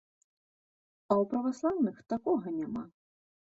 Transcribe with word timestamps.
А 1.09 1.13
ў 1.21 1.29
праваслаўных 1.35 1.95
такога 2.17 2.57
няма. 2.59 2.83